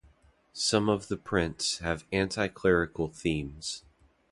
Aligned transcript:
Some 0.53 0.89
of 0.89 1.09
the 1.09 1.15
prints 1.15 1.77
have 1.77 2.07
anticlerical 2.11 3.09
themes. 3.15 3.83